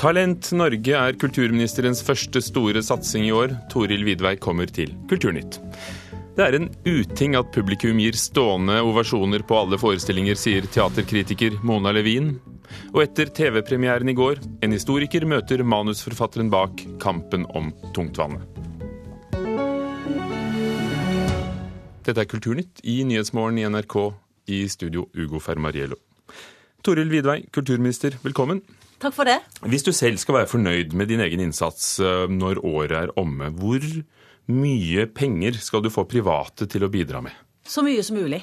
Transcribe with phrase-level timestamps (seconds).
[0.00, 3.50] Talent Norge er kulturministerens første store satsing i år.
[3.68, 5.58] Toril Vidvei kommer til Kulturnytt.
[6.38, 11.92] Det er en uting at publikum gir stående ovasjoner på alle forestillinger, sier teaterkritiker Mona
[11.92, 12.32] Levin.
[12.94, 18.48] Og etter TV-premieren i går, en historiker møter manusforfatteren bak Kampen om tungtvannet.
[22.08, 24.00] Dette er Kulturnytt i Nyhetsmorgen i NRK,
[24.48, 26.00] i studio Ugo Fermariello.
[26.80, 28.64] Toril Vidvei, kulturminister, velkommen.
[29.00, 29.38] Takk for det.
[29.64, 33.48] Hvis du selv skal være fornøyd med din egen innsats eh, når året er omme,
[33.56, 33.84] hvor
[34.50, 37.32] mye penger skal du få private til å bidra med?
[37.64, 38.42] Så mye som mulig.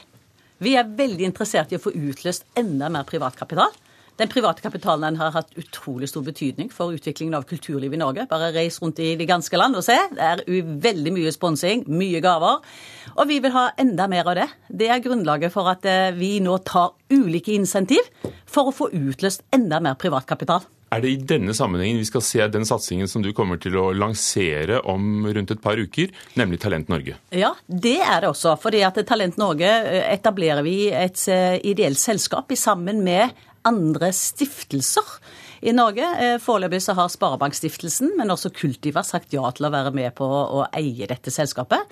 [0.64, 3.74] Vi er veldig interessert i å få utløst enda mer privat kapital.
[4.18, 8.26] Den private kapitalen har hatt utrolig stor betydning for utviklingen av kulturlivet i Norge.
[8.30, 9.98] Bare reis rundt i det ganske land og se.
[10.10, 10.42] Det er
[10.88, 12.64] veldig mye sponsing, mye gaver.
[13.14, 14.48] Og vi vil ha enda mer av det.
[14.70, 18.10] Det er grunnlaget for at eh, vi nå tar ulike insentiv
[18.50, 20.66] for å få utløst enda mer privat kapital.
[20.88, 23.90] Er det i denne sammenhengen vi skal se den satsingen som du kommer til å
[23.92, 27.18] lansere om rundt et par uker, nemlig Talent Norge?
[27.36, 28.56] Ja, det er det også.
[28.62, 33.36] fordi at Talent Norge eh, etablerer vi et eh, ideelt selskap sammen med
[33.68, 35.18] andre stiftelser
[35.62, 36.06] i Norge.
[36.22, 40.26] Eh, foreløpig så har Sparebankstiftelsen, men også Kultiva sagt ja til å være med på
[40.28, 41.84] å eie dette selskapet.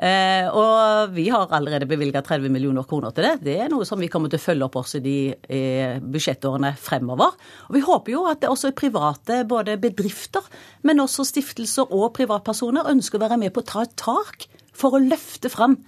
[0.00, 3.34] Eh, og vi har allerede bevilga 30 millioner kroner til det.
[3.46, 7.34] Det er noe som vi kommer til å følge opp også de eh, budsjettårene fremover.
[7.68, 10.46] Og vi håper jo at det også private, både bedrifter,
[10.86, 14.96] men også stiftelser og privatpersoner, ønsker å være med på å ta et tak for
[14.96, 15.80] å løfte fram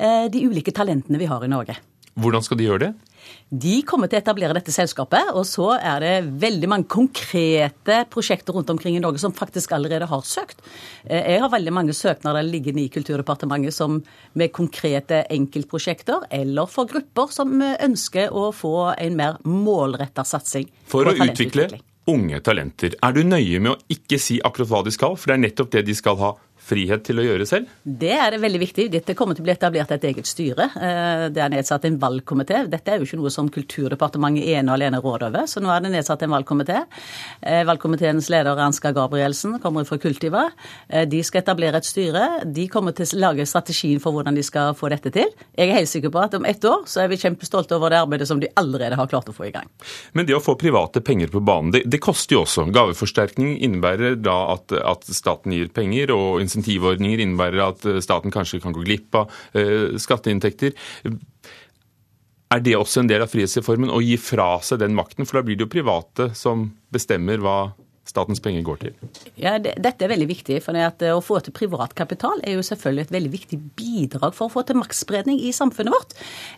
[0.00, 1.74] de ulike talentene vi har i Norge.
[2.16, 3.09] Hvordan skal de gjøre det?
[3.50, 8.54] De kommer til å etablere dette selskapet, og så er det veldig mange konkrete prosjekter
[8.54, 10.62] rundt omkring i Norge som faktisk allerede har søkt.
[11.04, 14.00] Eh, jeg har veldig mange søknader liggende i Kulturdepartementet som
[14.38, 20.70] med konkrete enkeltprosjekter, eller for grupper som ønsker å få en mer målretta satsing.
[20.90, 21.68] For å utvikle
[22.10, 22.94] unge talenter.
[23.02, 25.74] Er du nøye med å ikke si akkurat hva de skal, for det er nettopp
[25.74, 26.32] det de skal ha
[26.70, 27.70] frihet til å gjøre selv?
[27.84, 28.86] Det er veldig viktig.
[28.92, 30.68] Dette kommer til å bli etablert et eget styre.
[30.76, 32.62] Eh, det er nedsatt en valgkomité.
[32.70, 35.84] Dette er jo ikke noe som Kulturdepartementet ene og alene råder over, så nå er
[35.84, 36.84] det nedsatt en valgkomité.
[37.42, 40.46] Eh, valgkomiteens leder Ansgar Gabrielsen kommer fra Kultiva.
[40.88, 42.26] Eh, de skal etablere et styre.
[42.46, 45.30] De kommer til å lage strategien for hvordan de skal få dette til.
[45.56, 48.00] Jeg er helt sikker på at om ett år så er vi kjempestolte over det
[48.00, 49.68] arbeidet som de allerede har klart å få i gang.
[50.12, 52.68] Men det å få private penger på banen, det, det koster jo også.
[52.74, 58.60] Gaveforsterkning innebærer da at, at staten gir penger og insentivordninger innebærer at eh, staten kanskje
[58.62, 60.76] kan gå glipp av eh, skatteinntekter.
[62.50, 65.26] Er det også en del av frihetsreformen å gi fra seg den makten?
[65.26, 67.58] For da blir det jo private som bestemmer hva
[68.08, 68.94] statens penger går til?
[69.38, 70.60] Ja, det, Dette er veldig viktig.
[70.64, 74.48] for det Å få til privat kapital er jo selvfølgelig et veldig viktig bidrag for
[74.48, 76.14] å få til maktspredning i samfunnet vårt.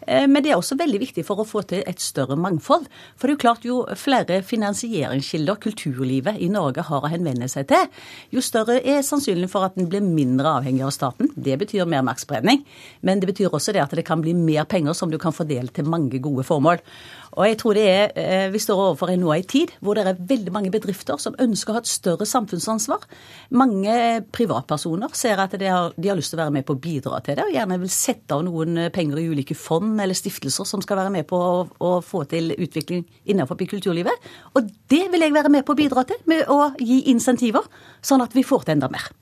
[0.07, 2.87] Eh, men det er også veldig viktig for å få til et større mangfold.
[3.17, 7.69] For det er jo klart, jo flere finansieringskilder kulturlivet i Norge har å henvende seg
[7.73, 7.89] til,
[8.33, 11.31] jo større er sannsynligheten for at den blir mindre avhengig av staten.
[11.37, 12.63] Det betyr mer maktspredning.
[13.03, 15.73] Men det betyr også det at det kan bli mer penger som du kan fordele
[15.75, 16.81] til mange gode formål.
[17.33, 20.07] Og jeg tror det er, eh, Vi står overfor en nå en tid hvor det
[20.07, 23.07] er veldig mange bedrifter som ønsker å ha et større samfunnsansvar.
[23.51, 26.81] Mange privatpersoner ser at de har, de har lyst til å være med på å
[26.81, 30.69] bidra til det, og gjerne vil sette av noen penger i ulike fond eller stiftelser
[30.69, 34.31] som skal være med på å, å få til utvikling innenfor kulturlivet.
[34.55, 37.65] Og det vil jeg være med på å bidra til, med å gi insentiver,
[38.03, 39.22] sånn at vi får til enda mer.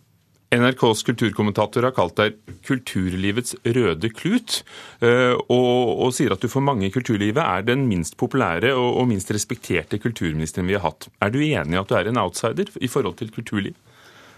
[0.50, 4.56] NRKs kulturkommentator har kalt deg kulturlivets røde klut,
[4.99, 8.89] eh, og, og, sier at du for mange i kulturlivet er den minst populære og,
[8.99, 11.06] og minst respekterte kulturministeren vi har hatt.
[11.22, 13.78] Er du enig i at du er en outsider i forhold til kulturliv?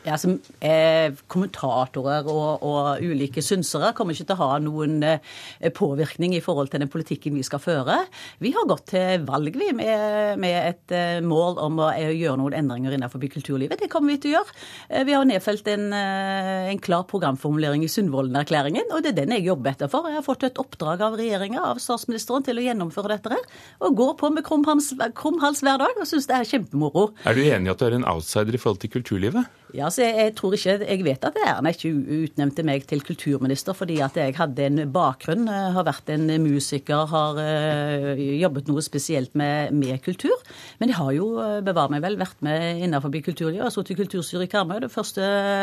[0.02, 5.70] Ja, som eh, Kommentatorer og, og, ulike synsere kommer ikke til å ha noen eh,
[5.76, 8.00] påvirkning i forhold til den politikken vi skal føre.
[8.42, 12.40] Vi har gått til valg vi, med, med et eh, mål om å eh, gjøre
[12.40, 13.78] noen endringer innenfor kulturlivet.
[13.78, 14.58] Det kommer vi til å gjøre.
[14.88, 19.36] Eh, vi har nedfelt en, eh, en klar programformulering i Sundvolden-erklæringen, og det er den
[19.36, 20.10] jeg jobber etter for.
[20.10, 23.46] Jeg har fått et oppdrag av regjeringa, av statsministeren, til å gjennomføre dette her.
[23.87, 27.12] Og går på med krum hals hver dag og syns det er kjempemoro.
[27.22, 29.62] Er du enig i at du er en outsider i forhold til kulturlivet?
[29.72, 31.90] Ja, så jeg, jeg, tror ikke, jeg vet at Erna ikke
[32.26, 37.06] utnevnte meg til kulturminister fordi at jeg hadde en bakgrunn, eh, har vært en musiker,
[37.08, 40.36] har uh, jobbet noe spesielt med, med, kultur.
[40.80, 43.62] Men jeg har jo, eh, bevar meg vel, vært med innenfor kulturlivet.
[43.62, 45.22] Jeg har sittet i kulturstyret i Karmøy, det første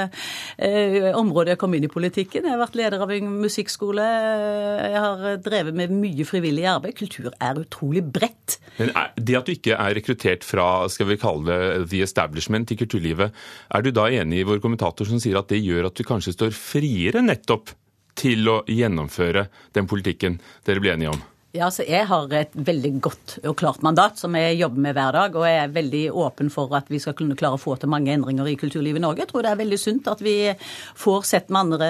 [0.09, 2.49] uh, området jeg kom inn i politikken.
[2.49, 4.09] Jeg har vært leder av en musikkskole.
[4.89, 6.97] Jeg har drevet med mye frivillig arbeid.
[6.97, 8.57] Kultur er utrolig bredt.
[8.79, 12.77] Men det at du ikke er rekruttert fra skal vi kalle det the establishment i
[12.79, 13.33] kulturlivet,
[13.75, 16.05] er du da da enig i vår kommentator som sier at det gjør at du
[16.07, 17.73] kanskje står friere nettopp
[18.19, 21.21] til å gjennomføre den politikken dere ble enige om?
[21.49, 25.15] Ja, så Jeg har et veldig godt og klart mandat som jeg jobber med hver
[25.15, 25.33] dag.
[25.33, 28.11] Og jeg er veldig åpen for at vi skal kunne klare å få til mange
[28.13, 29.23] endringer i kulturlivet i Norge.
[29.23, 30.35] Jeg tror det er veldig sunt at vi
[31.01, 31.87] får sett med andre,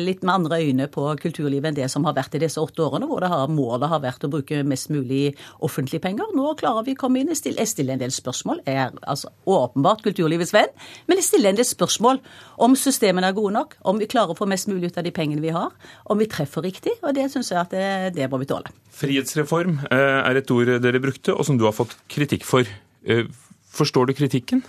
[0.00, 3.04] litt med andre øyne på kulturlivet enn det som har vært i disse åtte årene,
[3.10, 6.32] hvor det har, målet har vært å bruke mest mulig offentlige penger.
[6.32, 7.34] Nå klarer vi å komme inn.
[7.36, 8.64] Jeg stiller en del spørsmål.
[8.64, 10.72] Jeg er altså åpenbart kulturlivets venn,
[11.04, 12.22] men jeg stiller en del spørsmål
[12.64, 15.12] om systemene er gode nok, om vi klarer å få mest mulig ut av de
[15.12, 15.76] pengene vi har,
[16.08, 16.96] om vi treffer riktig.
[17.04, 18.72] Og det syns jeg at det, det må vi tåle.
[19.12, 22.68] Frihetsreform eh, er et ord dere brukte, og som du har fått kritikk for.
[23.04, 23.26] Eh,
[23.72, 24.62] forstår du kritikken?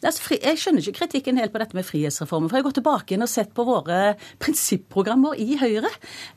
[0.00, 2.48] Altså, jeg skjønner ikke kritikken helt på dette med frihetsreformen.
[2.48, 5.90] For jeg har gått tilbake inn og sett på våre prinsipprogrammer i Høyre.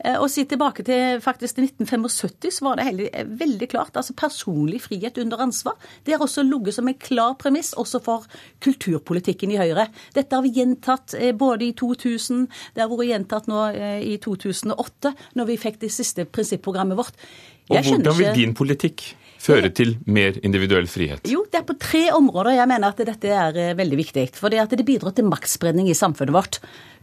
[0.04, 3.96] Eh, og sier tilbake til faktisk til 1975, så var det heller, veldig klart.
[3.96, 5.78] altså Personlig frihet under ansvar.
[6.04, 8.28] Det har også ligget som en klar premiss også for
[8.60, 9.88] kulturpolitikken i Høyre.
[10.12, 12.44] Dette har vi gjentatt både i 2000,
[12.76, 13.64] det har vært gjentatt nå
[14.04, 17.16] i 2008, når vi fikk det siste prinsipprogrammet vårt.
[17.70, 19.04] Og hvordan vil din politikk
[19.44, 21.24] føre til mer individuell frihet?
[21.28, 24.26] Jo, det er på tre områder jeg mener at dette er eh, veldig viktig.
[24.36, 26.60] For det, det bidrar til maktspredning i samfunnet vårt.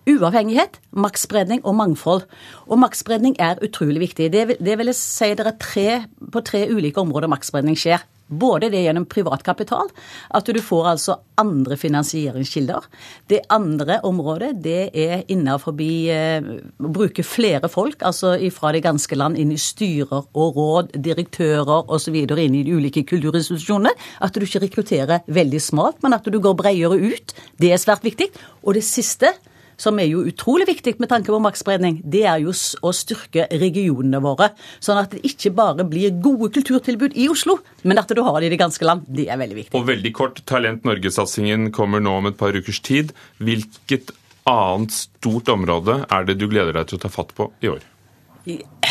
[0.09, 2.25] Uavhengighet, maktspredning og mangfold.
[2.65, 4.31] Og maktspredning er utrolig viktig.
[4.33, 5.87] Det, det vil jeg si det er tre,
[6.33, 8.01] på tre ulike områder maktspredning skjer.
[8.31, 9.91] Både det gjennom privat kapital,
[10.31, 12.87] at du får altså andre finansieringskilder.
[13.27, 16.39] Det andre området det er innenfor eh,
[16.79, 21.91] å bruke flere folk, altså fra det ganske land inn i styrer og råd, direktører
[21.91, 22.15] osv.
[22.15, 23.93] inn i de ulike kulturinstitusjonene.
[24.21, 27.35] At du ikke rekrutterer veldig smalt, men at du går bredere ut.
[27.59, 28.31] Det er svært viktig.
[28.63, 29.33] Og det siste
[29.81, 34.21] som er jo utrolig viktig med tanke på maktspredning, det er jo å styrke regionene
[34.23, 34.51] våre.
[34.83, 38.51] Sånn at det ikke bare blir gode kulturtilbud i Oslo, men at du har det
[38.51, 39.07] i det ganske land.
[39.09, 39.75] Det er veldig viktig.
[39.79, 43.15] Og veldig kort, Talent Norge-satsingen kommer nå om et par ukers tid.
[43.41, 44.13] Hvilket
[44.49, 47.87] annet stort område er det du gleder deg til å ta fatt på i år?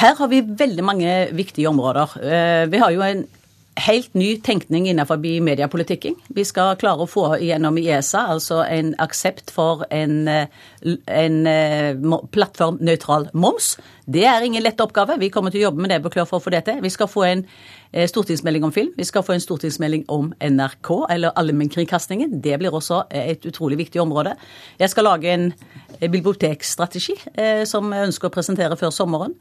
[0.01, 2.13] Her har vi veldig mange viktige områder.
[2.23, 3.25] Eh, vi har jo en
[3.87, 6.17] helt ny tenkning innenfor mediepolitikken.
[6.29, 11.95] Vi skal klare å få gjennom i ESA altså en aksept for en, en eh,
[12.35, 13.75] plattformnøytral moms.
[14.11, 15.19] Det er ingen lett oppgave.
[15.21, 16.81] Vi kommer til å jobbe med det for å få det til.
[16.83, 17.45] Vi skal få en
[17.93, 18.93] Eh, stortingsmelding om film.
[18.97, 22.37] Vi skal få en stortingsmelding om NRK, eller allmennkringkastingen.
[22.43, 24.37] Det blir også eh, et utrolig viktig område.
[24.79, 25.49] Jeg skal lage en
[25.99, 27.17] eh, bibliotekstrategi
[27.67, 29.35] som jeg ønsker å presentere før sommeren.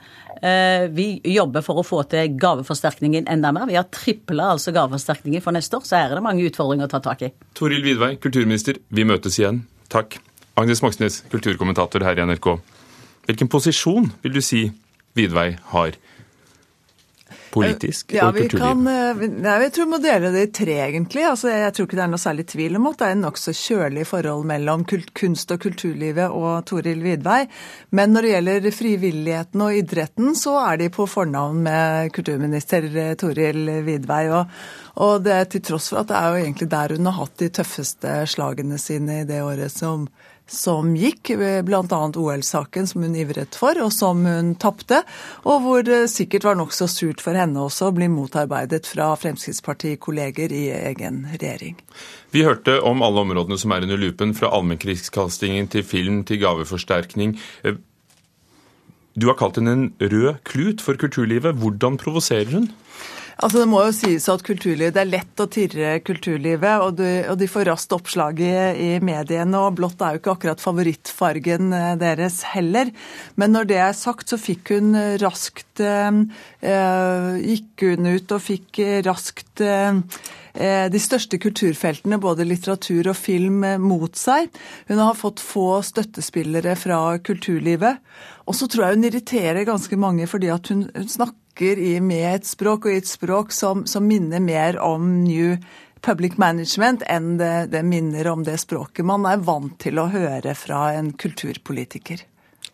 [0.95, 3.67] Vi jobber for å få til gaveforsterkningen enda mer.
[3.69, 6.91] Vi har tripla altså gaveforsterkningen for neste år, så her er det mange utfordringer å
[6.91, 7.31] ta tak i.
[7.59, 9.63] Toril Vidvei, kulturminister, vi møtes igjen.
[9.91, 10.17] Takk.
[10.59, 12.53] Agnes Moxnes, kulturkommentator her i NRK.
[13.27, 14.67] Hvilken posisjon vil du si
[15.17, 15.97] Vidvei har?
[17.53, 18.61] politisk ja, og kulturliv?
[18.61, 21.25] Kan, eh, ja, jeg tror vi må dele det i tre, egentlig.
[21.29, 23.53] Altså, jeg tror ikke det er noe særlig tvil om at det er en nokså
[23.57, 24.85] kjølig forhold mellom
[25.17, 27.41] kunst- og kulturlivet og Toril Vidvei.
[27.95, 33.13] Men når det gjelder frivilligheten og idretten, så er de på fornavn med kulturminister eh,
[33.19, 34.23] Toril Vidvei.
[34.35, 34.57] Og,
[35.05, 37.53] og det til tross for at det er jo egentlig der hun har hatt de
[37.59, 40.07] tøffeste slagene sine i det året som
[40.51, 41.33] som gikk,
[41.65, 42.01] bl.a.
[42.15, 45.01] OL-saken som hun ivret for, og som hun tapte.
[45.45, 50.53] Og hvor det sikkert var nokså surt for henne også å bli motarbeidet fra Fremskrittspartikolleger
[50.55, 51.77] i egen regjering.
[52.33, 57.37] Vi hørte om alle områdene som er under lupen, fra allmennkringkastingen til film til gaveforsterkning.
[59.19, 61.57] Du har kalt henne en rød klut for kulturlivet.
[61.59, 62.69] Hvordan provoserer hun?
[63.39, 67.11] Altså Det må jo sies at kulturlivet, det er lett å tirre kulturlivet, og de,
[67.31, 69.61] og de får raskt oppslag i, i, mediene.
[69.61, 72.91] og Blått er jo ikke akkurat favorittfargen eh, deres heller.
[73.39, 74.91] Men når det er sagt, så fikk hun
[75.23, 76.19] raskt eh,
[76.59, 83.17] eh Gikk hun ut og fikk raskt eh, eh, de største kulturfeltene, både litteratur og
[83.17, 84.49] film, mot seg.
[84.89, 87.99] Hun har fått få støttespillere fra kulturlivet.
[88.49, 92.25] Og så tror jeg hun irriterer ganske mange fordi at hun, hun snakker i, med
[92.31, 95.55] et språk og i et språk som, som minner mer om New
[96.01, 100.55] Public Management enn det, det minner om det språket man er vant til å høre
[100.55, 102.23] fra en kulturpolitiker.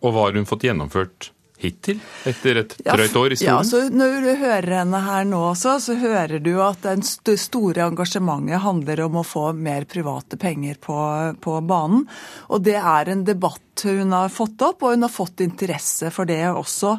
[0.00, 1.32] Og hva har hun fått gjennomført
[1.62, 3.50] hittil, etter et drøyt år i stolen?
[3.50, 7.86] Ja, så Når du hører henne her nå også, så hører du at det store
[7.86, 10.98] engasjementet handler om å få mer private penger på,
[11.40, 12.06] på banen.
[12.50, 16.28] Og det er en debatt hun har fått opp, og hun har fått interesse for
[16.28, 16.96] det også.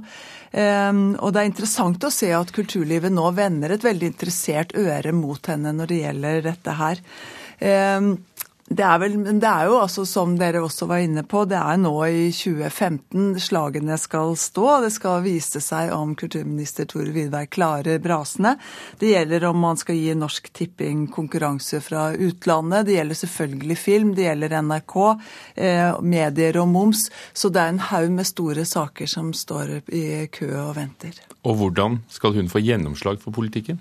[0.47, 5.11] Um, og det er interessant å se at kulturlivet nå vender et veldig interessert øre
[5.15, 7.01] mot henne når det gjelder dette her.
[8.67, 11.77] Det er, vel, det er jo altså, som dere også var inne på, det er
[11.79, 14.65] nå i 2015 slagene skal stå.
[14.83, 18.57] Det skal vise seg om kulturminister Tore Widberg klarer brasene.
[18.99, 22.89] Det gjelder om man skal gi Norsk Tipping konkurranse fra utlandet.
[22.89, 24.99] Det gjelder selvfølgelig film, det gjelder NRK,
[25.55, 27.07] eh, medier og moms.
[27.31, 31.15] Så det er en haug med store saker som står i kø og venter.
[31.47, 33.79] Og hvordan skal hun få gjennomslag for politikken?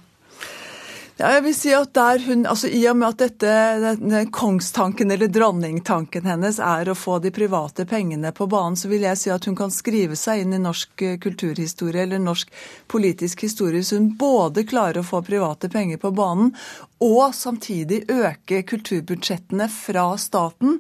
[1.17, 5.15] Ja, jeg vil si at der hun, altså I og med at dette, denne kongstanken
[5.15, 9.33] eller dronningtanken hennes er å få de private pengene på banen, så vil jeg si
[9.33, 12.53] at hun kan skrive seg inn i norsk eh, kulturhistorie eller norsk
[12.93, 16.53] politisk historie hvis hun både klarer å få private penger på banen
[17.01, 20.79] og samtidig øke kulturbudsjettene fra staten.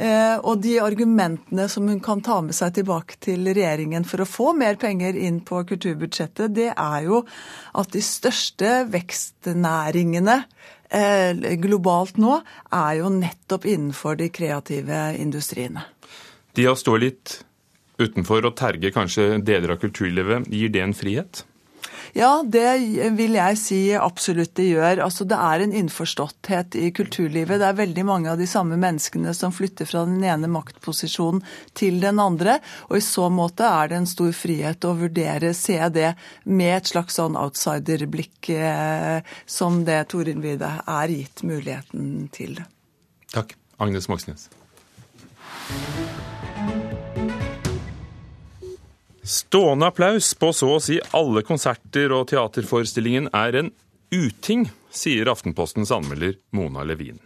[0.00, 4.28] Eh, og de argumentene som hun kan ta med seg tilbake til regjeringen for å
[4.28, 7.24] få mer penger inn på kulturbudsjettet, det er jo
[7.76, 9.69] at de største vekstnæringene
[10.90, 12.40] eh, globalt nå
[12.74, 15.86] er jo nettopp innenfor de kreative industriene.
[16.56, 17.40] De å stå litt
[18.00, 21.44] utenfor og terge kanskje deler av kulturlivet, gir det en frihet?
[22.16, 22.66] Ja, det
[23.16, 25.02] vil jeg si absolutt det gjør.
[25.04, 27.60] Altså, det er en innforståtthet i kulturlivet.
[27.62, 31.44] Det er veldig mange av de samme menneskene som flytter fra den ene maktposisjonen
[31.78, 32.58] til den andre.
[32.90, 36.14] Og i så måte er det en stor frihet å vurdere, se det
[36.44, 42.58] med et slags sånn outsiderblikk eh, som det Torin Wide er gitt muligheten til.
[43.34, 43.54] Takk.
[43.80, 44.50] Agnes Moxnes.
[49.30, 53.68] Stående applaus på så å si alle konserter og teaterforestillingen er en
[54.10, 57.20] uting, sier Aftenpostens anmelder Mona Levin.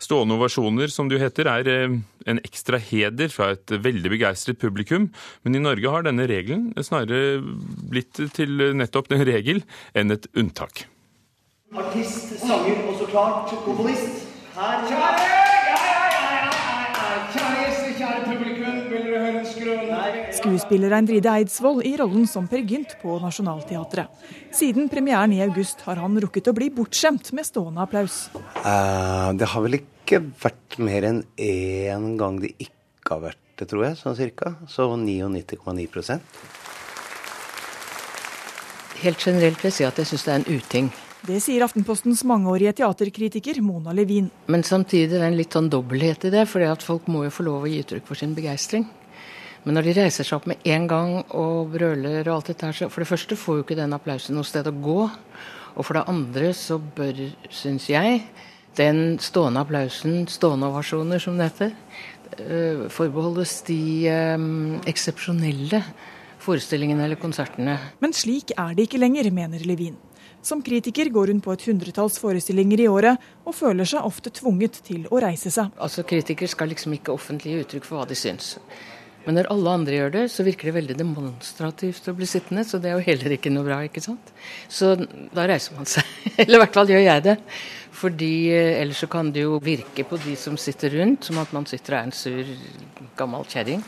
[0.00, 1.98] Stående ovasjoner, som det jo heter, er eh,
[2.32, 5.10] en ekstra heder fra et veldig begeistret publikum,
[5.44, 7.44] men i Norge har denne regelen snarere
[7.92, 9.60] blitt til nettopp en regel
[9.92, 10.86] enn et unntak.
[11.76, 14.24] Artist, sanger og så klart komponist.
[14.56, 15.49] Her Kjære!
[20.40, 24.08] Skuespiller Eindride Eidsvoll i rollen som Per Gynt på Nationaltheatret.
[24.56, 28.22] Siden premieren i august har han rukket å bli bortskjemt med stående applaus.
[28.64, 33.68] Uh, det har vel ikke vært mer enn én gang det ikke har vært det,
[33.68, 33.98] tror jeg.
[34.00, 34.54] Sånn cirka.
[34.70, 36.24] Så 99,9%
[39.00, 40.90] Helt generelt vil jeg si at jeg syns det er en uting.
[41.24, 44.30] Det sier Aftenpostens mangeårige teaterkritiker Mona Levin.
[44.48, 47.44] Men samtidig er det en litt sånn dobbelthet i det, for folk må jo få
[47.48, 48.88] lov å gi uttrykk for sin begeistring.
[49.64, 52.76] Men når de reiser seg opp med en gang og brøler og alt dette her,
[52.76, 55.00] så for det første får jo ikke den applausen noe sted å gå.
[55.76, 57.20] Og for det andre så bør,
[57.52, 58.22] syns jeg,
[58.78, 61.74] den stående applausen, stående ovasjoner som det heter,
[62.40, 65.82] uh, forbeholdes de um, eksepsjonelle
[66.40, 67.76] forestillingene eller konsertene.
[68.00, 69.98] Men slik er det ikke lenger, mener Levin.
[70.40, 74.80] Som kritiker går hun på et hundretalls forestillinger i året, og føler seg ofte tvunget
[74.86, 75.68] til å reise seg.
[75.76, 78.54] Altså Kritikere skal liksom ikke offentlig gi uttrykk for hva de syns.
[79.26, 82.64] Men når alle andre gjør det, så virker det veldig demonstrativt å bli sittende.
[82.64, 84.32] Så det er jo heller ikke noe bra, ikke sant.
[84.72, 86.08] Så da reiser man seg.
[86.40, 87.36] Eller i hvert fall gjør jeg det.
[88.00, 91.52] Fordi eh, ellers så kan det jo virke på de som sitter rundt, som at
[91.52, 92.54] man sitter og er en sur
[93.20, 93.84] gammel kjerring.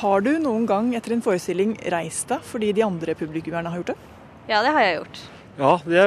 [0.00, 3.92] Har du noen gang etter en forestilling reist deg fordi de andre publikummerne har gjort
[3.92, 3.98] det?
[4.50, 5.22] Ja, det har jeg gjort.
[5.60, 6.04] Ja, det,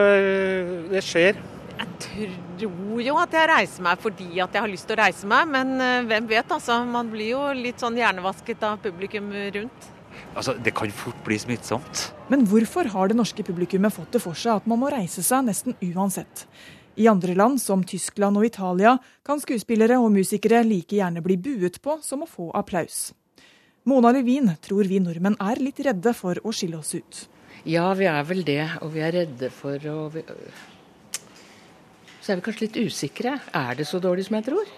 [0.91, 1.39] det skjer.
[1.79, 1.87] Jeg
[2.67, 5.49] tror jo at jeg reiser meg fordi at jeg har lyst til å reise meg,
[5.55, 6.83] men eh, hvem vet, altså.
[6.85, 9.89] Man blir jo litt sånn hjernevasket av publikum rundt.
[10.35, 12.11] Altså, Det kan fort bli smittsomt.
[12.29, 15.45] Men hvorfor har det norske publikummet fått det for seg at man må reise seg
[15.49, 16.45] nesten uansett?
[16.95, 21.81] I andre land, som Tyskland og Italia, kan skuespillere og musikere like gjerne bli buet
[21.81, 23.11] på som å få applaus.
[23.89, 27.23] Mona Levin tror vi nordmenn er litt redde for å skille oss ut.
[27.65, 28.61] Ja, vi er vel det.
[28.85, 29.97] Og vi er redde for å
[32.23, 33.35] så er vi kanskje litt usikre.
[33.51, 34.69] Er det så dårlig som jeg tror?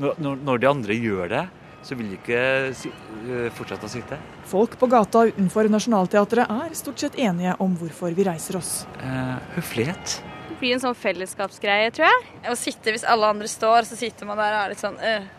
[0.00, 1.44] Når, når de andre gjør det,
[1.86, 4.18] så vil de ikke eh, fortsette å sitte.
[4.50, 8.72] Folk på gata utenfor Nationaltheatret er stort sett enige om hvorfor vi reiser oss.
[9.00, 10.18] Eh, høflighet.
[10.50, 12.26] Det blir en sånn fellesskapsgreie, tror jeg.
[12.50, 15.30] Å sitte hvis alle andre står, så sitter man der og er litt sånn øh.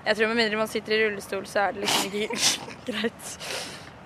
[0.00, 2.38] Jeg tror med mindre man sitter i rullestol, så er det liksom ikke
[2.88, 3.34] greit.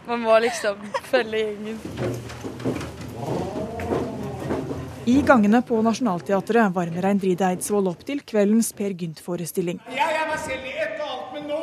[0.08, 2.53] Man må liksom følge gjengen.
[5.06, 9.82] I gangene på Nationaltheatret varmer Eindride Eidsvoll opp til kveldens Per Gynt-forestilling.
[9.92, 11.58] Jeg er meg selv i ett og alt, men nå,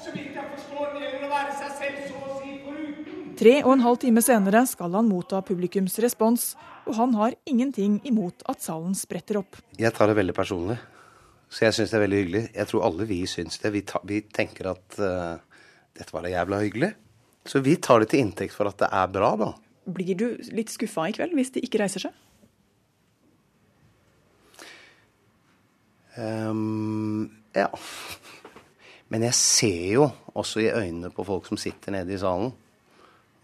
[0.00, 3.34] så vidt jeg forstår, gjelder det å være seg selv så å si foruten.
[3.36, 6.48] Tre og en halv time senere skal han motta publikums respons,
[6.88, 9.60] og han har ingenting imot at salen spretter opp.
[9.76, 10.80] Jeg tar det veldig personlig,
[11.52, 12.44] så jeg syns det er veldig hyggelig.
[12.56, 13.76] Jeg tror alle vi syns det.
[13.76, 15.60] Vi, ta, vi tenker at uh,
[15.92, 16.94] dette var da jævla hyggelig.
[17.44, 19.52] Så vi tar det til inntekt for at det er bra, da.
[19.84, 22.22] Blir du litt skuffa i kveld hvis de ikke reiser seg?
[26.16, 27.68] Um, ja.
[29.12, 32.50] Men jeg ser jo også i øynene på folk som sitter nede i salen,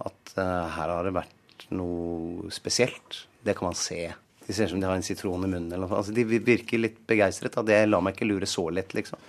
[0.03, 3.23] at uh, her har det vært noe spesielt.
[3.43, 4.11] Det kan man se.
[4.47, 5.71] De ser ut som de har en sitron i munnen.
[5.71, 6.01] eller noe.
[6.01, 7.57] Altså, de virker litt begeistret.
[7.67, 9.21] Det lar meg ikke lure så lett, liksom.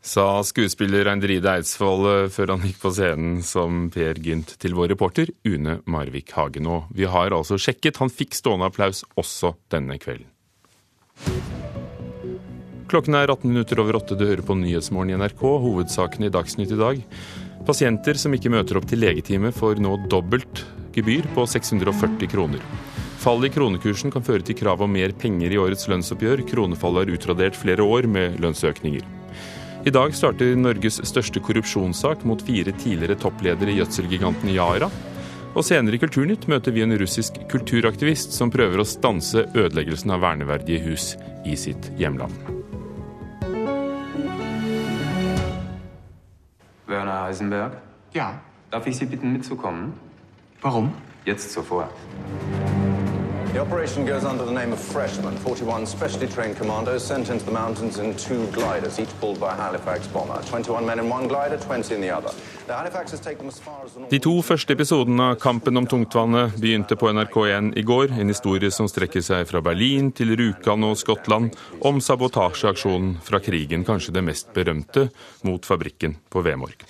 [0.00, 4.94] Sa skuespiller Eindride Eidsvoll eh, før han gikk på scenen som Per Gynt til vår
[4.94, 6.70] reporter Une Marvik Hagen.
[6.72, 10.30] Og vi har altså sjekket, han fikk stående applaus også denne kvelden.
[12.90, 14.16] Klokken er 18 minutter over åtte.
[14.18, 15.44] Du hører på Nyhetsmorgen i NRK.
[15.62, 16.98] Hovedsaken i Dagsnytt i dag.
[17.68, 20.64] Pasienter som ikke møter opp til legetime, får nå dobbelt
[20.96, 22.64] gebyr på 640 kroner.
[23.22, 26.42] Fallet i kronekursen kan føre til krav om mer penger i årets lønnsoppgjør.
[26.50, 29.06] Kronefallet har utradert flere år med lønnsøkninger.
[29.86, 34.90] I dag starter Norges største korrupsjonssak mot fire tidligere toppledere i gjødselgiganten Yara.
[35.54, 40.26] Og senere i Kulturnytt møter vi en russisk kulturaktivist som prøver å stanse ødeleggelsen av
[40.26, 41.12] verneverdige hus
[41.46, 42.59] i sitt hjemland.
[46.90, 47.78] Werner Heisenberg?
[48.12, 48.40] Ja.
[48.70, 49.94] Darf ich Sie bitten mitzukommen?
[50.60, 50.92] Warum?
[51.24, 51.90] Jetzt sofort.
[53.52, 55.36] The operation goes under the name of Freshman.
[55.38, 59.56] 41 specially trained commandos sent into the mountains in two gliders, each pulled by a
[59.56, 60.40] Halifax bomber.
[60.42, 62.30] 21 men in one glider, 20 in the other.
[62.68, 65.76] The Halifax has taken them as far as the De to første episodene av Kampen
[65.76, 68.14] om tungtvannet begynte på NRK1 i går.
[68.20, 71.50] En historie som strekker seg fra Berlin til Rjukan og Skottland,
[71.82, 75.08] om sabotasjeaksjonen fra krigen, kanskje det mest berømte,
[75.42, 76.86] mot fabrikken på Vemork.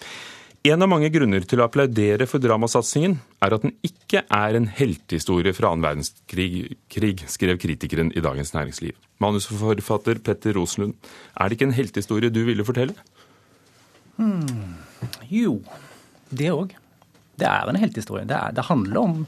[0.61, 4.67] En av mange grunner til å applaudere for dramasatsingen er at den ikke er en
[4.69, 8.93] heltehistorie fra annen verdenskrig, krig, skrev kritikeren i Dagens Næringsliv.
[9.25, 10.99] Manusforfatter Petter Roslund,
[11.33, 12.93] er det ikke en heltehistorie du ville fortelle?
[14.21, 14.77] Hmm.
[15.33, 15.63] Jo,
[16.29, 16.77] det òg.
[17.41, 18.29] Det er en heltehistorie.
[18.29, 19.19] Det, det handler om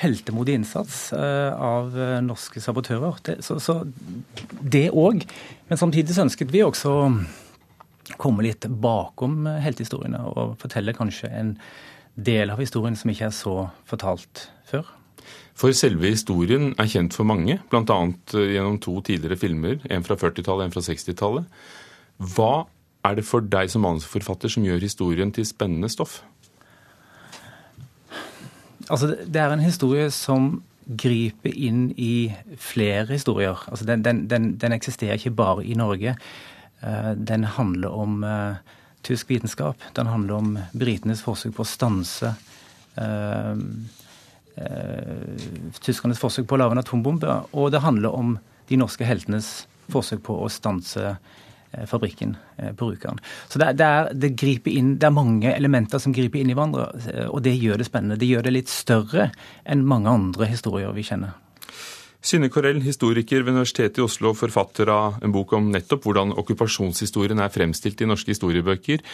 [0.00, 3.20] heltemodig innsats uh, av uh, norske sabotører.
[3.28, 3.82] Det, så, så
[4.64, 5.28] det òg.
[5.68, 6.96] Men samtidig så ønsket vi også
[8.20, 11.56] komme litt bakom heltehistoriene og fortelle kanskje en
[12.16, 13.56] del av historien som ikke er så
[13.88, 14.86] fortalt før.
[15.56, 17.98] For selve historien er kjent for mange, bl.a.
[18.32, 21.46] gjennom to tidligere filmer, en fra 40-tallet, en fra 60-tallet.
[22.36, 22.66] Hva
[23.06, 26.20] er det for deg som manusforfatter som gjør historien til spennende stoff?
[28.90, 33.56] Altså, Det er en historie som griper inn i flere historier.
[33.70, 36.14] Altså, den, den, den, den eksisterer ikke bare i Norge.
[36.80, 38.54] Eh, den handler om eh,
[39.02, 39.76] tysk vitenskap.
[39.92, 42.32] Den handler om britenes forsøk på å stanse
[42.96, 43.54] uh,
[45.84, 47.36] tyskernes forsøk på å lage en atombombe.
[47.54, 48.34] Og det handler om
[48.66, 51.14] de norske heltenes forsøk på å stanse
[51.86, 52.34] fabrikken
[52.78, 53.20] på Rjukan.
[53.52, 54.32] Så det, er, det,
[54.72, 56.88] inn, det, er, mange elementer som griper inn i hverandre,
[57.28, 58.18] og det gjør det spennende.
[58.18, 59.28] Det gjør det litt større
[59.68, 61.36] enn mange andre historier vi kjenner.
[62.26, 67.38] Synne Korell, historiker ved Universitetet i Oslo, forfatter av en bok om nettopp hvordan okkupasjonshistorien
[67.38, 69.04] er fremstilt i norske historiebøker.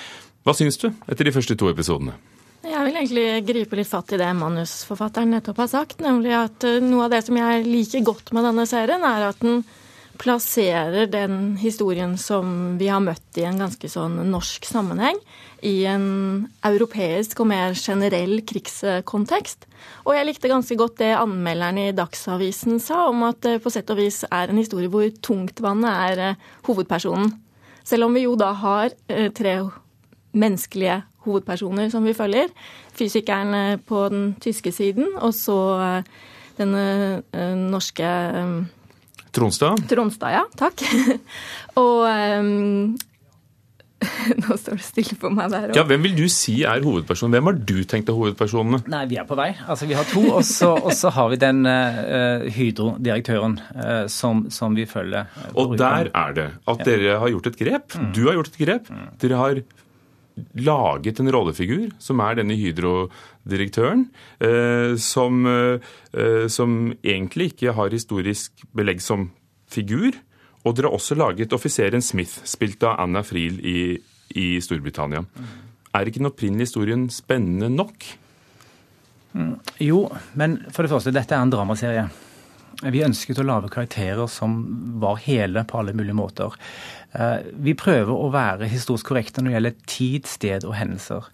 [0.47, 2.17] Hva syns du etter de første to episodene?
[2.63, 6.81] Jeg vil egentlig gripe litt fatt i det manusforfatteren nettopp har sagt, nemlig at eh,
[6.81, 9.61] noe av det som jeg liker godt med denne serien, er at den
[10.21, 15.19] plasserer den historien som vi har møtt i en ganske sånn norsk sammenheng,
[15.63, 19.69] i en europeisk og mer generell krigskontekst.
[20.07, 23.91] Og jeg likte ganske godt det anmelderen i Dagsavisen sa, om at det på sett
[23.95, 27.33] og vis er en historie hvor tungtvannet er eh, hovedpersonen.
[27.87, 29.57] Selv om vi jo da har eh, tre
[30.33, 32.51] menneskelige hovedpersoner som vi følger.
[32.99, 36.03] Fysikeren eh, på den tyske siden, og så
[36.59, 36.75] den
[37.71, 38.09] norske
[39.33, 39.87] Tronstad?
[39.89, 40.45] Tronstad, ja.
[40.61, 40.85] Takk.
[41.83, 42.93] og um,
[44.43, 45.77] Nå står det stille for meg der òg.
[45.79, 47.37] Ja, hvem vil du si er hovedpersonen?
[47.37, 48.83] Hvem har du tenkt er hovedpersonene?
[48.93, 49.51] Nei, Vi er på vei.
[49.67, 54.47] Altså, Vi har to, og så, og så har vi den uh, Hydro-direktøren uh, som,
[54.55, 55.31] som, vi følger.
[55.37, 57.97] Uh, og der er det at dere har gjort et grep.
[57.99, 58.11] Mm.
[58.17, 58.91] Du har gjort et grep.
[58.91, 59.07] Mm.
[59.23, 59.63] Dere har
[60.55, 64.07] laget en rollefigur, som er denne Hydro-direktøren,
[64.41, 69.31] eh, som, eh, som, egentlig ikke har historisk belegg som
[69.69, 70.13] figur.
[70.65, 73.99] Og dere har også laget offiseren Smith, spilt av Anna Friel i,
[74.35, 75.25] i Storbritannia.
[75.93, 78.07] Er ikke den opprinnelige historien spennende nok?
[79.33, 80.05] Mm, jo,
[80.39, 82.07] men for det første, dette er en dramaserie.
[82.83, 84.57] Vi ønsket å lage karakterer som
[85.03, 86.55] var hele på alle mulige måter.
[87.13, 91.29] Eh, vi prøver å være historisk korrekte når det gjelder tid, sted og hendelser.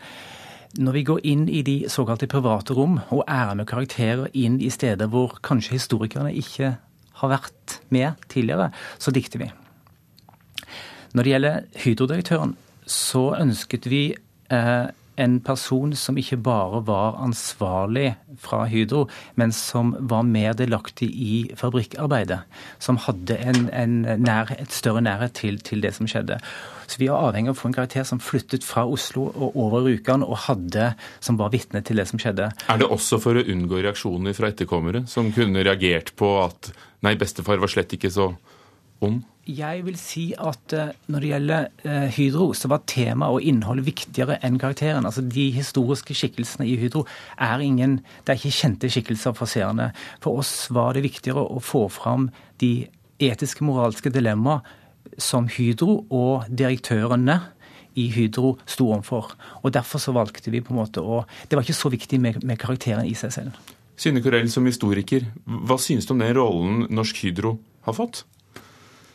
[0.78, 4.70] Når vi går inn i de såkalte private rom og er med karakterer inn i
[4.70, 6.74] steder hvor kanskje historikerne ikke
[7.18, 9.48] har vært med tidligere, så dikter vi.
[11.16, 12.56] Når det gjelder Hydro-direktøren,
[12.88, 14.02] så ønsket vi
[14.52, 14.88] eh,
[15.18, 21.37] en person som ikke bare var ansvarlig fra Hydro, men som var mer delaktig i
[21.59, 22.40] fabrikkarbeidet.
[22.83, 26.38] Som hadde en, en nær, et større nærhet til, til, det som skjedde.
[26.88, 29.88] Så vi er avhengig av å få en karakter som flyttet fra Oslo og over
[29.88, 30.92] Rjukan, og hadde,
[31.24, 32.52] som var vitne til det som skjedde.
[32.70, 36.72] Er det også for å unngå reaksjoner fra etterkommere, som kunne reagert på at
[37.04, 38.33] nei, bestefar var slett ikke så
[39.04, 39.26] ond?
[39.48, 43.80] Jeg vil si at uh, når det gjelder uh, Hydro, så var tema og innhold
[43.87, 45.08] viktigere enn karakteren.
[45.08, 47.06] Altså De historiske skikkelsene i Hydro
[47.40, 49.94] er ingen Det er ikke kjente skikkelser for seerne.
[50.20, 52.28] For oss var det viktigere å få fram
[52.61, 54.61] de etiske, moralske dilemmaer
[55.16, 57.40] som Hydro og direktørene
[57.98, 59.32] i Hydro sto overfor.
[59.64, 62.44] Og derfor så valgte vi på en måte å Det var ikke så viktig med,
[62.44, 63.76] med karakteren i seg selv.
[63.98, 67.56] Synne Korell, som historiker, hva synes du om den rollen Norsk Hydro
[67.88, 68.28] har fått?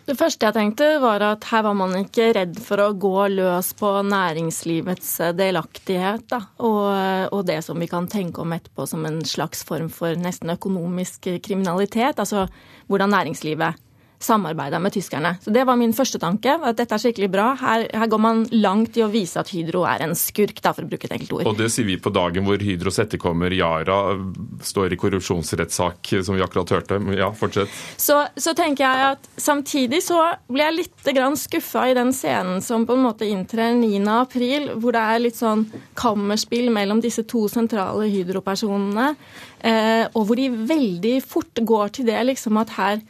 [0.04, 3.70] Det første jeg tenkte, var at her var man ikke redd for å gå løs
[3.80, 6.90] på næringslivets eh, delaktighet, da, og,
[7.30, 11.32] og, det som vi kan tenke om etterpå som en slags form for nesten økonomisk
[11.46, 12.20] kriminalitet.
[12.20, 12.50] Altså
[12.92, 13.80] hvordan næringslivet
[14.24, 15.36] samarbeida med tyskerne.
[15.44, 16.58] Så Det var min første tanke.
[16.64, 17.56] at Dette er skikkelig bra.
[17.60, 20.84] Her, her, går man langt i å vise at Hydro er en skurk, da, for
[20.84, 21.48] å bruke et enkelt ord.
[21.48, 24.16] Og det sier vi på dagen hvor Hydros etterkommer Yara
[24.64, 27.00] står i korrupsjonsrettssak, som vi akkurat hørte.
[27.18, 27.72] Ja, fortsett.
[27.98, 32.86] Så, så tenker jeg at samtidig så ble jeg litt skuffa i den scenen som
[32.86, 34.04] på en måte inntrer 9.
[34.14, 35.66] april, hvor det er litt sånn
[36.00, 39.14] kammerspill mellom disse to sentrale Hydro-personene,
[39.60, 43.04] eh, og hvor de veldig fort går til det liksom at her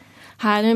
[0.43, 0.69] her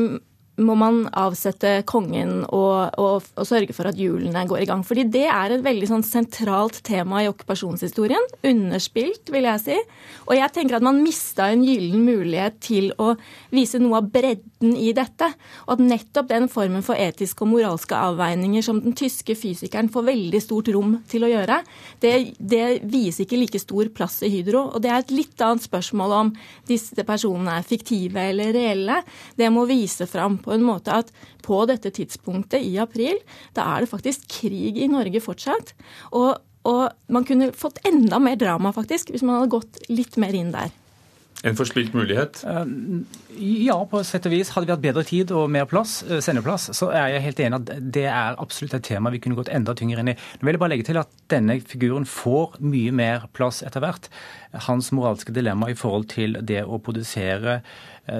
[0.58, 4.82] må man avsette kongen og, og, og, sørge for at hjulene går i gang.
[4.86, 8.24] Fordi det er et veldig sånn sentralt tema i okkupasjonshistorien.
[8.48, 9.78] Underspilt, vil jeg si.
[10.26, 13.14] Og jeg tenker at man mista en gyllen mulighet til å
[13.54, 15.30] vise noe av bredden i dette.
[15.66, 20.08] Og at nettopp den formen for etiske og moralske avveininger som den tyske fysikeren får
[20.10, 21.60] veldig stort rom til å gjøre,
[22.02, 24.66] det, det viser ikke like stor plass i Hydro.
[24.74, 26.34] Og det er et litt annet spørsmål om
[26.68, 29.00] disse personene er fiktive eller reelle.
[29.38, 31.12] Det må vise fram på en måte at
[31.44, 33.20] på dette tidspunktet i april,
[33.56, 35.74] da er det faktisk krig i Norge fortsatt.
[36.12, 36.36] Og,
[36.68, 40.52] og man kunne fått enda mer drama, faktisk, hvis man hadde gått litt mer inn
[40.54, 40.74] der.
[41.46, 42.40] En forspilt mulighet?
[42.50, 42.64] Eh,
[43.38, 44.50] ja, på sett og vis.
[44.50, 47.60] Hadde vi hatt bedre tid og mer plass, eh, sendeplass, så er jeg helt enig
[47.60, 50.16] at det er absolutt et tema vi kunne gått enda tyngre inn i.
[50.18, 54.10] Nå vil jeg bare legge til at denne figuren får mye mer plass etter hvert.
[54.66, 57.60] Hans moralske dilemma i forhold til det å produsere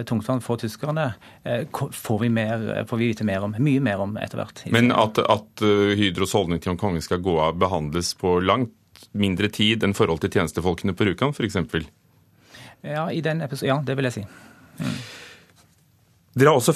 [0.09, 1.11] tungtvann for tyskerne
[1.95, 4.65] får vi, mer, får vi, vite mer om, mye mer om etter hvert.
[4.75, 5.65] Men at, at
[5.99, 8.75] Hydros holdning til om kongen skal gå av, behandles på langt
[9.13, 11.57] mindre tid enn forhold til tjenestefolkene på Rjukan, f.eks.?
[12.83, 14.27] Ja, i den episoden, ja, det vil jeg si.
[14.79, 14.99] Mm.
[16.39, 16.75] Også,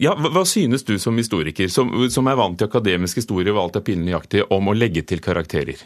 [0.00, 3.80] ja, hva synes du som historiker, som, som, er vant til akademisk historie og alt
[3.80, 5.82] er pinlig nøyaktig, om å legge til karakterer?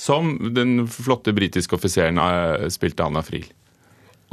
[0.00, 3.50] Som den flotte britiske offiseren eh, spilte Anna Friel.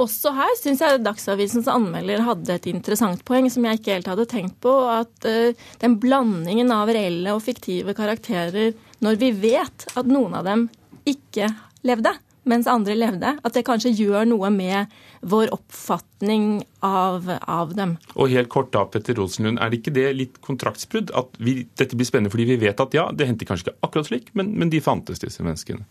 [0.00, 4.28] Også her syns jeg Dagsavisens anmelder hadde et interessant poeng som jeg ikke helt hadde
[4.30, 4.72] tenkt på.
[4.88, 8.72] At uh, den blandingen av reelle og fiktive karakterer,
[9.04, 10.66] når vi vet at noen av dem
[11.08, 11.50] ikke
[11.86, 12.12] levde,
[12.48, 13.34] mens andre levde.
[13.44, 17.98] At det kanskje gjør noe med vår oppfatning av, av dem.
[18.16, 21.12] Og helt kort da, Petter Rosenlund, er det ikke det litt kontraktsbrudd?
[21.16, 24.08] At vi, dette blir spennende fordi vi vet at ja, det hendte kanskje ikke akkurat
[24.08, 25.84] slik, men, men de fantes, disse menneskene?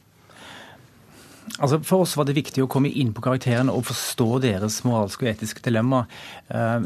[1.57, 5.25] Altså For oss var det viktig å komme inn på karakterene og forstå deres moralske
[5.25, 6.03] og etiske dilemma.
[6.47, 6.85] Eh,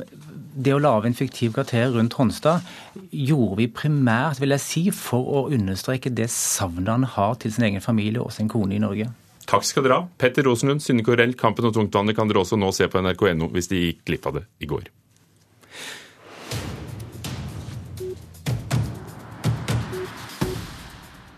[0.53, 2.63] det å lage en fiktiv karakter rundt Tronstad
[3.11, 7.67] gjorde vi primært vil jeg si, for å understreke det savnet han har til sin
[7.69, 9.09] egen familie og sin kone i Norge.
[9.49, 10.09] Takk skal dere ha.
[10.17, 13.71] Petter Rosenlund, Synne Korell, Kampen og tungtvannet kan dere også nå se på nrk.no hvis
[13.71, 14.91] de gikk glipp av det i går.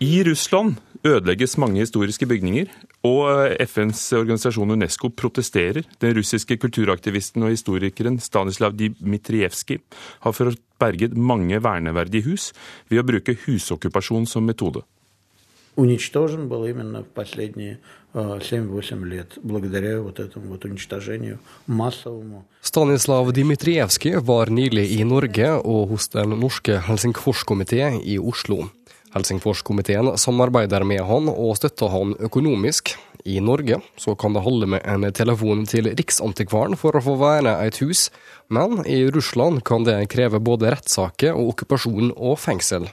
[0.04, 2.68] I Russland ødelegges mange historiske bygninger,
[3.07, 5.83] og FNs organisasjon Unesco protesterer.
[5.99, 9.81] Den russiske kulturaktivisten og historikeren Stanislav Dmitrijevskij
[10.25, 12.51] har fått berget mange verneverdige hus
[12.89, 14.83] ved å bruke husokkupasjon som metode
[15.75, 17.79] уничтожен был именно в последние
[18.13, 22.45] 7-8 лет, благодаря вот этому вот уничтожению массовому.
[22.61, 28.67] Stanislav Dimitrievskij var nylig i Norge og hos den norske Helsingforskomité i Oslo.
[29.16, 32.94] Helsingforskomiteen samarbeider med han og støtter han økonomisk.
[33.26, 37.56] I Norge så kan det holde med en telefon til Riksantikvaren for å få verne
[37.64, 38.06] et hus,
[38.54, 42.86] men i Russland kan det kreve både rettssaker og okkupasjon og fengsel.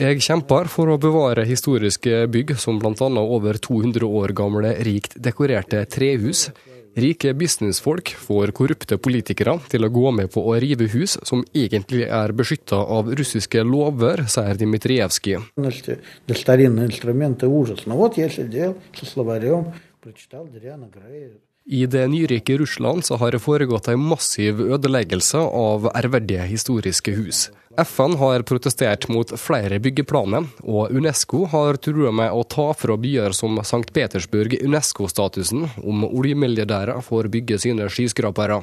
[0.00, 3.10] Jeg kjemper for å bevare historiske bygg, som bl.a.
[3.22, 6.48] over 200 år gamle rikt dekorerte trehus.
[6.94, 12.04] Rike businessfolk får korrupte politikere til å gå med på å rive hus som egentlig
[12.06, 15.40] er beskytta av russiske lover, sier Dmitrijevskij.
[21.66, 27.46] I det nyrike Russland så har det foregått en massiv ødeleggelse av ærverdige historiske hus.
[27.80, 33.32] FN har protestert mot flere byggeplaner, og Unesco har trua med å ta fra byer
[33.32, 33.88] som St.
[33.96, 38.60] Petersburg Unesco-statusen om oljemilliardærer får bygge sine skyskrapere.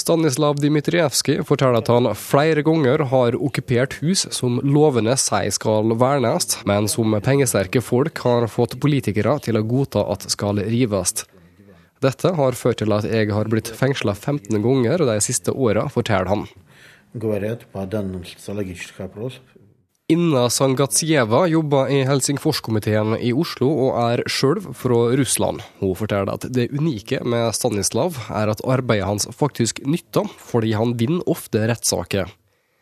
[0.00, 6.56] Stanislav Dmitrijevskij forteller at han flere ganger har okkupert hus som lovene sier skal vernes,
[6.64, 11.26] men som pengesterke folk har fått politikere til å godta at skal rives.
[12.00, 16.32] Dette har ført til at jeg har blitt fengsla 15 ganger de siste åra, forteller
[16.32, 16.46] han.
[20.10, 25.62] Inna Sangatsjeva jobber i Helsingforskomiteen i Oslo og er sjøl fra Russland.
[25.78, 30.96] Hun forteller at det unike med Stanislav er at arbeidet hans faktisk nytter, fordi han
[30.98, 32.26] vinner ofte rettssaker.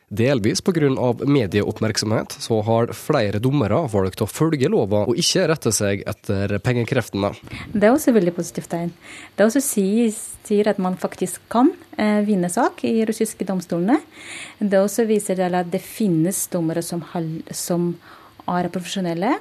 [0.09, 0.89] Delvis pga.
[1.27, 7.35] medieoppmerksomhet så har flere dommere valgt å følge lova og ikke rette seg etter pengekreftene.
[7.75, 8.95] Det er også veldig positivt tegn.
[9.37, 14.01] Det også sier, at man faktisk kan eh, vinne sak i russiske domstolene.
[14.59, 17.05] Det også viser at det finnes dommere som
[18.49, 19.37] er profesjonelle.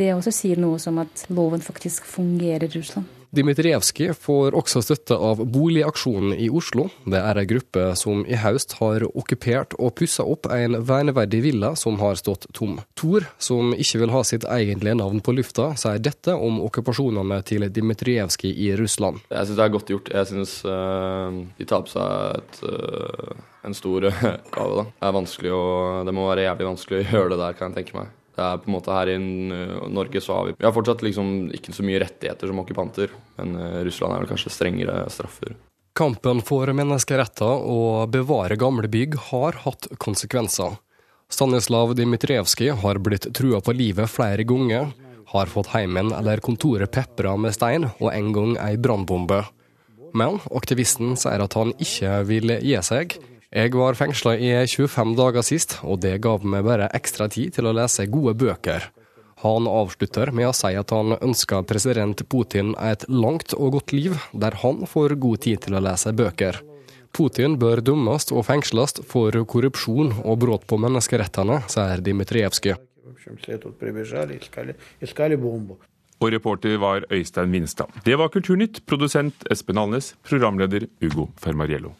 [0.00, 3.19] Det også sier noe som at loven faktisk fungerer i Russland.
[3.30, 6.88] Dmitrijevskij får også støtte av Boligaksjonen i Oslo.
[7.06, 11.76] Det er en gruppe som i høst har okkupert og pussa opp en verneverdig villa
[11.78, 12.80] som har stått tom.
[12.98, 17.68] Tor, som ikke vil ha sitt egentlige navn på lufta, sier dette om okkupasjonene til
[17.70, 19.22] Dmitrijevskij i Russland.
[19.30, 20.10] Jeg syns det er godt gjort.
[20.10, 24.10] Jeg syns uh, de tar på seg et, uh, en stor
[24.56, 24.88] gave.
[24.90, 25.66] Det er vanskelig å,
[26.02, 28.16] det må være jævlig vanskelig å gjøre det der, kan jeg tenke meg.
[28.40, 29.18] Det er på en måte Her i
[29.92, 33.58] Norge så har vi Vi har fortsatt liksom ikke så mye rettigheter som okkupanter, men
[33.84, 35.58] Russland er vel kanskje strengere straffer.
[36.00, 40.78] Kampen for menneskeretter og bevare gamle bygg har hatt konsekvenser.
[41.30, 44.94] Stanislav Dmitrijevskij har blitt trua på livet flere ganger,
[45.30, 49.44] har fått heimen eller kontoret pepra med stein og en gang ei brannbombe.
[50.16, 53.14] Men aktivisten sier at han ikke vil gi seg,
[53.50, 57.66] jeg var fengsla i 25 dager sist, og det gav meg bare ekstra tid til
[57.66, 58.84] å lese gode bøker.
[59.42, 64.14] Han avslutter med å si at han ønsker president Putin et langt og godt liv,
[64.30, 66.60] der han får god tid til å lese bøker.
[67.10, 72.76] Putin bør dømmes og fengsles for korrupsjon og brudd på menneskerettene, sier Dmitrijevskij.
[76.20, 77.98] Og reporter var Øystein Vinstad.
[78.04, 81.96] Det var Kulturnytt, produsent Espen Alnes, programleder Ugo Fermariello.